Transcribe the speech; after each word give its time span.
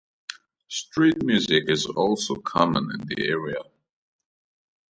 Street 0.67 1.21
music 1.23 1.65
is 1.69 1.85
also 1.85 2.33
common 2.33 2.89
in 2.91 3.05
the 3.05 3.23
area. 3.27 3.59